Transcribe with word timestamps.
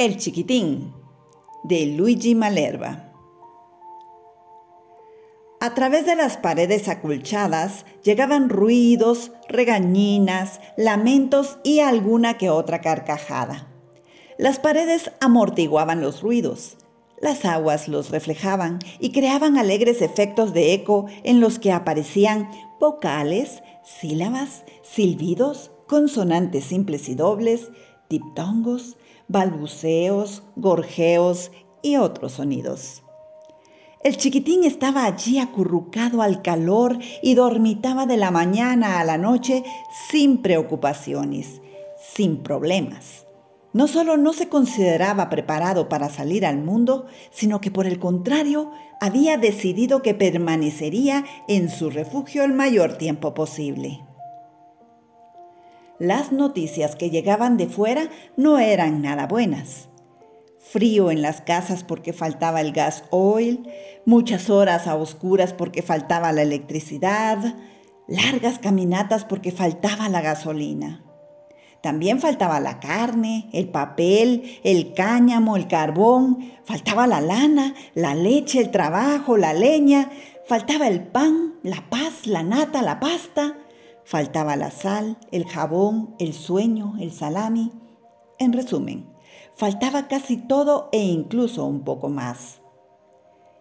El 0.00 0.16
chiquitín 0.16 0.94
de 1.62 1.84
Luigi 1.84 2.34
Malerva. 2.34 3.12
A 5.60 5.74
través 5.74 6.06
de 6.06 6.16
las 6.16 6.38
paredes 6.38 6.88
acolchadas 6.88 7.84
llegaban 8.02 8.48
ruidos, 8.48 9.30
regañinas, 9.46 10.58
lamentos 10.78 11.58
y 11.64 11.80
alguna 11.80 12.38
que 12.38 12.48
otra 12.48 12.80
carcajada. 12.80 13.68
Las 14.38 14.58
paredes 14.58 15.12
amortiguaban 15.20 16.00
los 16.00 16.22
ruidos, 16.22 16.78
las 17.20 17.44
aguas 17.44 17.86
los 17.86 18.08
reflejaban 18.08 18.78
y 19.00 19.12
creaban 19.12 19.58
alegres 19.58 20.00
efectos 20.00 20.54
de 20.54 20.72
eco 20.72 21.08
en 21.24 21.40
los 21.40 21.58
que 21.58 21.72
aparecían 21.72 22.50
vocales, 22.80 23.62
sílabas, 23.84 24.64
silbidos, 24.80 25.72
consonantes 25.86 26.64
simples 26.64 27.06
y 27.10 27.14
dobles, 27.14 27.68
diptongos, 28.08 28.96
balbuceos, 29.30 30.42
gorjeos 30.56 31.52
y 31.82 31.96
otros 31.96 32.32
sonidos. 32.32 33.04
El 34.02 34.16
chiquitín 34.16 34.64
estaba 34.64 35.04
allí 35.04 35.38
acurrucado 35.38 36.22
al 36.22 36.42
calor 36.42 36.98
y 37.22 37.34
dormitaba 37.34 38.06
de 38.06 38.16
la 38.16 38.32
mañana 38.32 38.98
a 38.98 39.04
la 39.04 39.18
noche 39.18 39.62
sin 40.10 40.38
preocupaciones, 40.38 41.60
sin 41.96 42.38
problemas. 42.38 43.26
No 43.72 43.86
solo 43.86 44.16
no 44.16 44.32
se 44.32 44.48
consideraba 44.48 45.30
preparado 45.30 45.88
para 45.88 46.08
salir 46.08 46.44
al 46.44 46.58
mundo, 46.58 47.06
sino 47.30 47.60
que 47.60 47.70
por 47.70 47.86
el 47.86 48.00
contrario 48.00 48.72
había 49.00 49.36
decidido 49.36 50.02
que 50.02 50.14
permanecería 50.14 51.24
en 51.46 51.70
su 51.70 51.88
refugio 51.90 52.42
el 52.42 52.52
mayor 52.52 52.98
tiempo 52.98 53.32
posible. 53.32 54.00
Las 56.00 56.32
noticias 56.32 56.96
que 56.96 57.10
llegaban 57.10 57.58
de 57.58 57.66
fuera 57.66 58.08
no 58.38 58.58
eran 58.58 59.02
nada 59.02 59.26
buenas. 59.26 59.90
Frío 60.58 61.10
en 61.10 61.20
las 61.20 61.42
casas 61.42 61.84
porque 61.84 62.14
faltaba 62.14 62.62
el 62.62 62.72
gas 62.72 63.04
oil, 63.10 63.68
muchas 64.06 64.48
horas 64.48 64.86
a 64.86 64.96
oscuras 64.96 65.52
porque 65.52 65.82
faltaba 65.82 66.32
la 66.32 66.40
electricidad, 66.40 67.54
largas 68.08 68.58
caminatas 68.58 69.26
porque 69.26 69.52
faltaba 69.52 70.08
la 70.08 70.22
gasolina. 70.22 71.04
También 71.82 72.18
faltaba 72.18 72.60
la 72.60 72.80
carne, 72.80 73.50
el 73.52 73.68
papel, 73.68 74.58
el 74.64 74.94
cáñamo, 74.94 75.58
el 75.58 75.68
carbón, 75.68 76.50
faltaba 76.64 77.06
la 77.06 77.20
lana, 77.20 77.74
la 77.94 78.14
leche, 78.14 78.58
el 78.58 78.70
trabajo, 78.70 79.36
la 79.36 79.52
leña, 79.52 80.10
faltaba 80.46 80.88
el 80.88 81.02
pan, 81.02 81.56
la 81.62 81.90
paz, 81.90 82.26
la 82.26 82.42
nata, 82.42 82.80
la 82.80 83.00
pasta, 83.00 83.58
Faltaba 84.04 84.56
la 84.56 84.70
sal, 84.70 85.18
el 85.30 85.46
jabón, 85.46 86.14
el 86.18 86.32
sueño, 86.32 86.94
el 87.00 87.12
salami. 87.12 87.70
En 88.38 88.52
resumen, 88.52 89.06
faltaba 89.54 90.08
casi 90.08 90.36
todo 90.36 90.88
e 90.92 91.04
incluso 91.04 91.66
un 91.66 91.82
poco 91.82 92.08
más. 92.08 92.60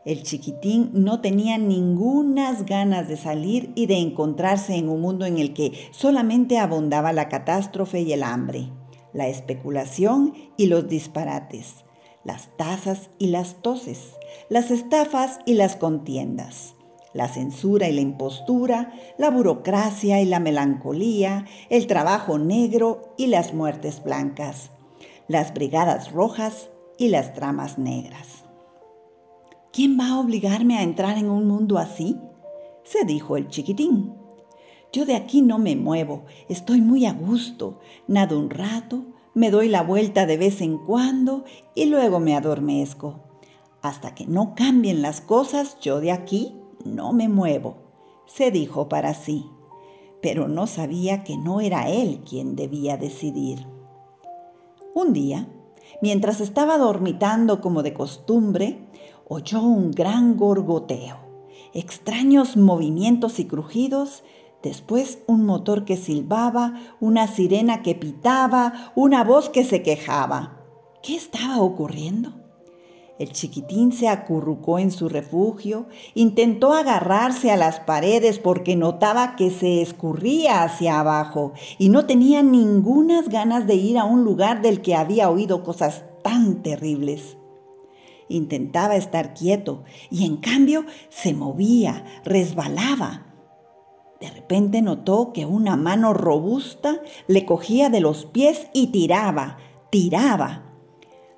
El 0.05 0.23
chiquitín 0.23 0.91
no 0.93 1.21
tenía 1.21 1.57
ningunas 1.57 2.65
ganas 2.65 3.07
de 3.07 3.17
salir 3.17 3.71
y 3.75 3.85
de 3.85 3.97
encontrarse 3.97 4.75
en 4.75 4.89
un 4.89 5.01
mundo 5.01 5.25
en 5.25 5.37
el 5.37 5.53
que 5.53 5.73
solamente 5.91 6.57
abundaba 6.57 7.11
la 7.13 7.27
catástrofe 7.27 8.01
y 8.01 8.13
el 8.13 8.23
hambre, 8.23 8.71
la 9.13 9.27
especulación 9.27 10.33
y 10.57 10.67
los 10.67 10.87
disparates, 10.87 11.83
las 12.23 12.55
tazas 12.57 13.09
y 13.19 13.27
las 13.27 13.61
toses, 13.61 14.13
las 14.49 14.71
estafas 14.71 15.39
y 15.45 15.55
las 15.55 15.75
contiendas 15.75 16.75
la 17.13 17.27
censura 17.27 17.89
y 17.89 17.93
la 17.93 18.01
impostura, 18.01 18.93
la 19.17 19.29
burocracia 19.29 20.21
y 20.21 20.25
la 20.25 20.39
melancolía, 20.39 21.45
el 21.69 21.87
trabajo 21.87 22.37
negro 22.37 23.13
y 23.17 23.27
las 23.27 23.53
muertes 23.53 24.03
blancas, 24.03 24.71
las 25.27 25.53
brigadas 25.53 26.11
rojas 26.11 26.69
y 26.97 27.09
las 27.09 27.33
tramas 27.33 27.77
negras. 27.77 28.45
¿Quién 29.71 29.99
va 29.99 30.09
a 30.09 30.19
obligarme 30.19 30.77
a 30.77 30.83
entrar 30.83 31.17
en 31.17 31.29
un 31.29 31.47
mundo 31.47 31.77
así? 31.77 32.17
se 32.83 33.05
dijo 33.05 33.37
el 33.37 33.49
chiquitín. 33.49 34.15
Yo 34.91 35.05
de 35.05 35.15
aquí 35.15 35.43
no 35.43 35.59
me 35.59 35.75
muevo, 35.75 36.25
estoy 36.47 36.81
muy 36.81 37.05
a 37.05 37.13
gusto, 37.13 37.79
nado 38.07 38.39
un 38.39 38.49
rato, 38.49 39.05
me 39.35 39.51
doy 39.51 39.69
la 39.69 39.83
vuelta 39.83 40.25
de 40.25 40.37
vez 40.37 40.61
en 40.61 40.79
cuando 40.79 41.45
y 41.75 41.85
luego 41.85 42.19
me 42.19 42.35
adormezco. 42.35 43.19
Hasta 43.83 44.15
que 44.15 44.25
no 44.25 44.55
cambien 44.55 45.03
las 45.03 45.21
cosas, 45.21 45.77
yo 45.79 46.01
de 46.01 46.11
aquí 46.11 46.58
no 46.89 47.13
me 47.13 47.29
muevo, 47.29 47.77
se 48.25 48.51
dijo 48.51 48.89
para 48.89 49.13
sí, 49.13 49.45
pero 50.21 50.47
no 50.47 50.67
sabía 50.67 51.23
que 51.23 51.37
no 51.37 51.61
era 51.61 51.89
él 51.89 52.21
quien 52.27 52.55
debía 52.55 52.97
decidir. 52.97 53.65
Un 54.93 55.13
día, 55.13 55.47
mientras 56.01 56.41
estaba 56.41 56.77
dormitando 56.77 57.61
como 57.61 57.83
de 57.83 57.93
costumbre, 57.93 58.87
oyó 59.27 59.61
un 59.61 59.91
gran 59.91 60.37
gorgoteo, 60.37 61.17
extraños 61.73 62.57
movimientos 62.57 63.39
y 63.39 63.45
crujidos, 63.45 64.23
después 64.61 65.19
un 65.27 65.45
motor 65.45 65.85
que 65.85 65.97
silbaba, 65.97 66.73
una 66.99 67.27
sirena 67.27 67.81
que 67.81 67.95
pitaba, 67.95 68.91
una 68.95 69.23
voz 69.23 69.49
que 69.49 69.63
se 69.63 69.83
quejaba. 69.83 70.65
¿Qué 71.01 71.15
estaba 71.15 71.61
ocurriendo? 71.61 72.33
El 73.19 73.33
chiquitín 73.33 73.91
se 73.91 74.07
acurrucó 74.07 74.79
en 74.79 74.91
su 74.91 75.09
refugio, 75.09 75.87
intentó 76.15 76.73
agarrarse 76.73 77.51
a 77.51 77.57
las 77.57 77.81
paredes 77.81 78.39
porque 78.39 78.77
notaba 78.77 79.35
que 79.35 79.51
se 79.51 79.81
escurría 79.81 80.63
hacia 80.63 81.01
abajo 81.01 81.51
y 81.77 81.89
no 81.89 82.05
tenía 82.05 82.41
ningunas 82.43 83.27
ganas 83.27 83.67
de 83.67 83.75
ir 83.75 83.97
a 83.97 84.05
un 84.05 84.23
lugar 84.23 84.61
del 84.61 84.81
que 84.81 84.95
había 84.95 85.29
oído 85.29 85.65
cosas 85.65 86.03
tan 86.23 86.63
terribles. 86.63 87.35
Intentaba 88.29 88.95
estar 88.95 89.33
quieto 89.33 89.83
y 90.09 90.25
en 90.25 90.37
cambio 90.37 90.85
se 91.09 91.33
movía, 91.33 92.05
resbalaba. 92.23 93.25
De 94.21 94.29
repente 94.29 94.81
notó 94.81 95.33
que 95.33 95.45
una 95.45 95.75
mano 95.75 96.13
robusta 96.13 97.01
le 97.27 97.45
cogía 97.45 97.89
de 97.89 97.99
los 97.99 98.25
pies 98.25 98.67
y 98.71 98.87
tiraba, 98.87 99.57
tiraba. 99.89 100.68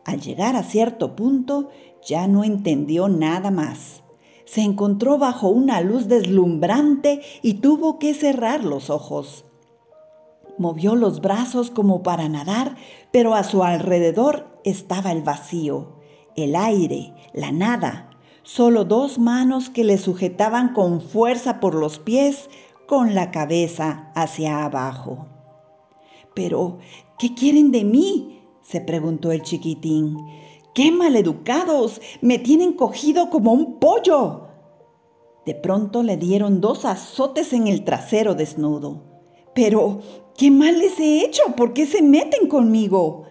Al 0.05 0.21
llegar 0.21 0.55
a 0.55 0.63
cierto 0.63 1.15
punto, 1.15 1.69
ya 2.05 2.27
no 2.27 2.43
entendió 2.43 3.07
nada 3.07 3.51
más. 3.51 4.03
Se 4.45 4.61
encontró 4.61 5.17
bajo 5.17 5.49
una 5.49 5.81
luz 5.81 6.07
deslumbrante 6.07 7.21
y 7.41 7.55
tuvo 7.55 7.99
que 7.99 8.13
cerrar 8.13 8.63
los 8.63 8.89
ojos. 8.89 9.45
Movió 10.57 10.95
los 10.95 11.21
brazos 11.21 11.71
como 11.71 12.03
para 12.03 12.27
nadar, 12.27 12.75
pero 13.11 13.35
a 13.35 13.43
su 13.43 13.63
alrededor 13.63 14.59
estaba 14.63 15.11
el 15.11 15.21
vacío, 15.21 15.95
el 16.35 16.55
aire, 16.55 17.13
la 17.33 17.51
nada, 17.51 18.09
solo 18.43 18.83
dos 18.83 19.19
manos 19.19 19.69
que 19.69 19.83
le 19.83 19.97
sujetaban 19.97 20.73
con 20.73 21.01
fuerza 21.01 21.59
por 21.59 21.75
los 21.75 21.99
pies, 21.99 22.49
con 22.87 23.15
la 23.15 23.31
cabeza 23.31 24.11
hacia 24.15 24.65
abajo. 24.65 25.27
Pero, 26.33 26.79
¿qué 27.17 27.33
quieren 27.33 27.71
de 27.71 27.83
mí? 27.83 28.40
Se 28.61 28.81
preguntó 28.81 29.31
el 29.31 29.41
chiquitín. 29.41 30.17
¡Qué 30.73 30.91
maleducados! 30.91 32.01
Me 32.21 32.39
tienen 32.39 32.73
cogido 32.73 33.29
como 33.29 33.51
un 33.51 33.79
pollo. 33.79 34.47
De 35.45 35.55
pronto 35.55 36.03
le 36.03 36.17
dieron 36.17 36.61
dos 36.61 36.85
azotes 36.85 37.51
en 37.53 37.67
el 37.67 37.83
trasero 37.83 38.35
desnudo. 38.35 39.03
Pero, 39.53 39.99
¿qué 40.37 40.51
mal 40.51 40.79
les 40.79 40.99
he 40.99 41.25
hecho? 41.25 41.43
¿Por 41.57 41.73
qué 41.73 41.85
se 41.85 42.01
meten 42.01 42.47
conmigo? 42.47 43.25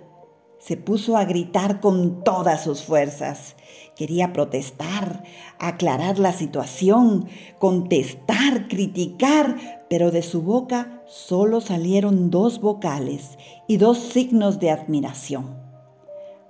Se 0.60 0.76
puso 0.76 1.16
a 1.16 1.24
gritar 1.24 1.80
con 1.80 2.22
todas 2.22 2.62
sus 2.62 2.82
fuerzas. 2.82 3.56
Quería 3.96 4.34
protestar, 4.34 5.24
aclarar 5.58 6.18
la 6.18 6.34
situación, 6.34 7.28
contestar, 7.58 8.68
criticar, 8.68 9.86
pero 9.88 10.10
de 10.10 10.22
su 10.22 10.42
boca 10.42 11.02
solo 11.06 11.62
salieron 11.62 12.30
dos 12.30 12.60
vocales 12.60 13.38
y 13.68 13.78
dos 13.78 13.98
signos 13.98 14.60
de 14.60 14.70
admiración. 14.70 15.58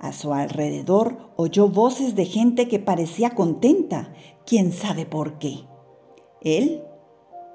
A 0.00 0.12
su 0.12 0.34
alrededor 0.34 1.31
oyó 1.37 1.69
voces 1.69 2.17
de 2.17 2.25
gente 2.25 2.67
que 2.67 2.81
parecía 2.81 3.31
contenta, 3.31 4.12
quién 4.44 4.73
sabe 4.73 5.06
por 5.06 5.38
qué. 5.38 5.61
Él 6.40 6.82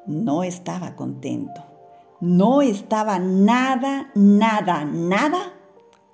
no 0.07 0.43
estaba 0.43 0.95
contento. 0.95 1.65
No 2.21 2.61
estaba 2.61 3.19
nada, 3.19 4.11
nada, 4.15 4.85
nada 4.85 5.54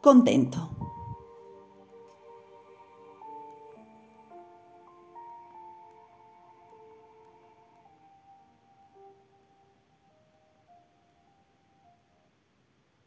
contento. 0.01 0.80